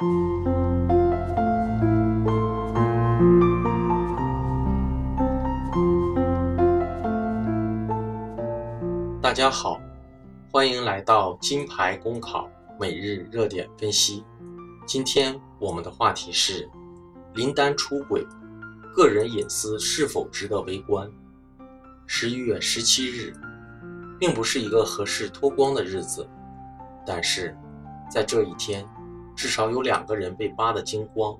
[0.00, 0.06] 大
[9.34, 9.78] 家好，
[10.50, 14.24] 欢迎来到金牌公考每日热点分析。
[14.86, 16.66] 今天我们的话题是：
[17.34, 18.26] 林丹出轨，
[18.94, 21.12] 个人隐私是否值得围观？
[22.06, 23.34] 十一月十七日，
[24.18, 26.26] 并不是一个合适脱光的日子，
[27.06, 27.54] 但是
[28.10, 28.88] 在这一天，
[29.40, 31.34] 至少有两个人被扒得精光。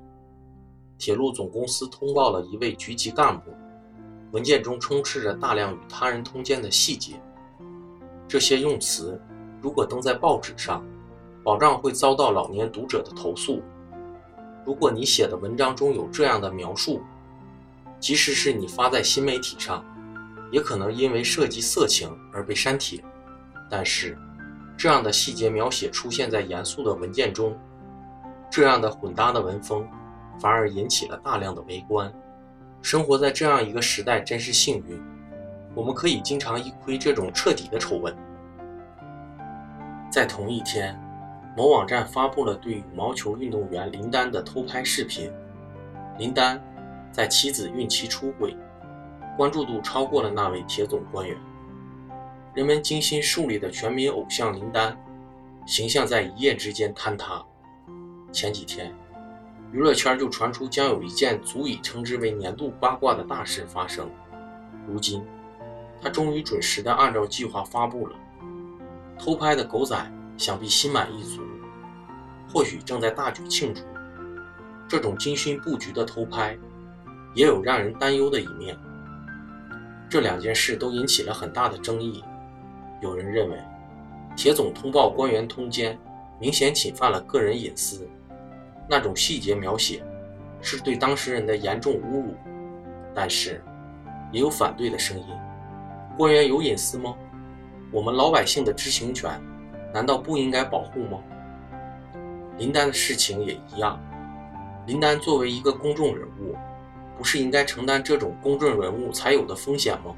[0.97, 3.51] 铁路总公司通报了一位局级干部，
[4.33, 7.21] 文件中充斥着大量与他人通奸的细节。
[8.27, 9.21] 这些用词
[9.61, 10.83] 如果登在报纸上，
[11.45, 13.63] 保障会遭到老年读者的投诉。
[14.65, 17.03] 如果你写的文章中有这样的描述，
[17.99, 19.85] 即使是你发在新媒体上，
[20.51, 23.05] 也可能因为涉及色情而被删帖。
[23.69, 24.17] 但是，
[24.79, 27.55] 这样的细节描写出现在严肃的文件中，
[28.51, 29.89] 这样的混搭的文风，
[30.41, 32.13] 反而引起了大量的围观。
[32.83, 35.01] 生活在这样一个时代，真是幸运。
[35.75, 38.13] 我们可以经常一窥这种彻底的丑闻。
[40.11, 40.99] 在同一天，
[41.57, 45.31] 某网站发布了对羽毛球运动员林丹的偷拍视频。
[46.19, 46.61] 林丹
[47.13, 48.57] 在妻子孕期出轨，
[49.37, 51.37] 关注度超过了那位铁总官员。
[52.53, 54.97] 人们精心树立的全民偶像林丹，
[55.67, 57.45] 形象在一夜之间坍塌。
[58.33, 58.95] 前几天，
[59.73, 64.09] 娱乐圈就传出将有一件足以称之为年度八卦的大事发生。
[64.87, 65.23] 如今，
[66.01, 68.17] 他终于准时的按照计划发布了。
[69.19, 69.97] 偷拍的狗仔
[70.37, 71.43] 想必心满意足，
[72.53, 73.83] 或许正在大举庆祝。
[74.89, 76.59] 这种精心布局的偷拍，
[77.35, 78.77] 也有让人担忧的一面。
[80.09, 82.25] 这两件事都引起了很大的争议。
[83.01, 83.57] 有人认为，
[84.37, 85.97] 铁总通报官员通奸，
[86.41, 88.09] 明显侵犯了个人隐私，
[88.91, 90.03] 那种细节描写
[90.61, 92.35] 是对当事人的严重侮辱。
[93.15, 93.63] 但是，
[94.33, 95.27] 也有反对的声音。
[96.19, 97.15] 官员有隐私吗？
[97.93, 99.41] 我们老百姓的知情权，
[99.95, 101.21] 难道不应该保护吗？
[102.59, 103.99] 林丹的事情也一样。
[104.87, 106.57] 林丹作为一个公众人物，
[107.17, 110.15] 不是应该承担这种公众人物才有的风险吗？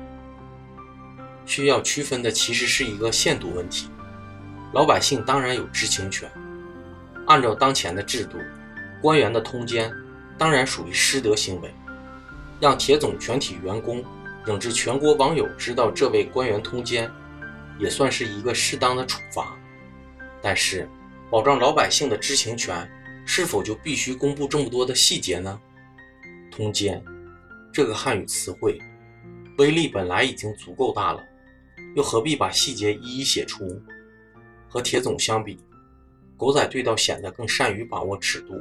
[1.44, 3.91] 需要区分的其实是一个限度问题。
[4.72, 6.31] 老百姓当然有知情权。
[7.27, 8.38] 按照当前的制度，
[9.02, 9.92] 官员的通奸
[10.38, 11.74] 当然属于失德行为，
[12.60, 14.02] 让铁总全体员工。
[14.44, 17.08] 乃至全国网友知道这位官员通奸，
[17.78, 19.56] 也算是一个适当的处罚。
[20.42, 20.88] 但是，
[21.30, 22.90] 保障老百姓的知情权，
[23.24, 25.60] 是否就必须公布这么多的细节呢？
[26.50, 27.00] 通奸
[27.72, 28.80] 这个汉语词汇，
[29.58, 31.22] 威力本来已经足够大了，
[31.94, 33.80] 又何必把细节一一写出？
[34.69, 35.56] 和铁总相比，
[36.36, 38.60] 狗仔队倒显得更善于把握尺度。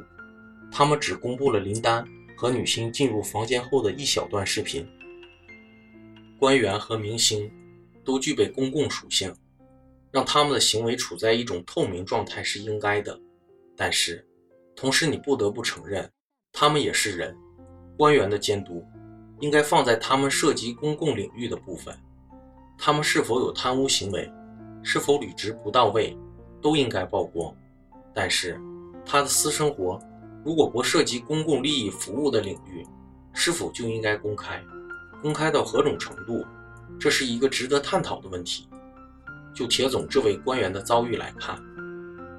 [0.72, 2.02] 他们只公布了林丹
[2.34, 4.88] 和女星进入房间后的一小段视频。
[6.38, 7.48] 官员和明星
[8.02, 9.32] 都具备公共属性，
[10.10, 13.16] 让他们的行为处在一种透明状态是应该的。
[13.76, 14.26] 但是，
[14.74, 16.10] 同时你不得不承认，
[16.52, 17.36] 他们也是人。
[17.98, 18.84] 官员的监督
[19.40, 21.94] 应该放在他们涉及公共领域的部分，
[22.78, 24.28] 他们是否有贪污行为，
[24.82, 26.16] 是否履职不到位，
[26.62, 27.54] 都应该曝光。
[28.14, 28.58] 但是，
[29.04, 30.00] 他的私生活
[30.44, 32.86] 如果不涉及公共利益服务的领域，
[33.32, 34.62] 是否就应该公开？
[35.20, 36.44] 公开到何种程度，
[36.98, 38.68] 这是一个值得探讨的问题。
[39.54, 41.56] 就铁总这位官员的遭遇来看，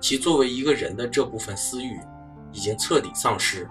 [0.01, 1.97] 其作为一个人的这部分私欲
[2.51, 3.69] 已经彻底丧失。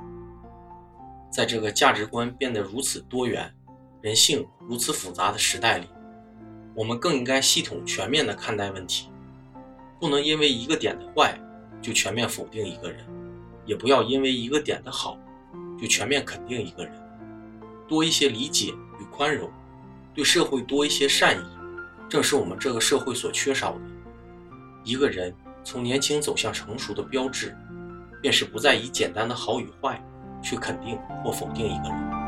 [1.30, 3.52] 在这个价值观变得如此多元、
[4.00, 5.86] 人性如此复杂的时代里，
[6.74, 9.08] 我们更应该系统全面地看待问题，
[10.00, 11.38] 不能因为一个点的坏
[11.82, 13.04] 就全面否定一个人，
[13.64, 15.18] 也不要因为一个点的好
[15.80, 16.92] 就全面肯定一个人，
[17.88, 19.04] 多一些理解与。
[19.12, 19.48] 宽容，
[20.14, 21.44] 对社会多一些善意，
[22.08, 23.80] 正是我们这个社会所缺少的。
[24.84, 27.54] 一个人从年轻走向成熟的标志，
[28.22, 30.02] 便是不再以简单的好与坏
[30.42, 32.21] 去肯定或否定一个人。